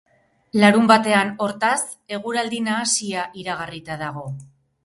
[0.61, 1.75] Larunbatean, hortaz,
[2.17, 4.29] eguraldi nahasia iragarrita dago.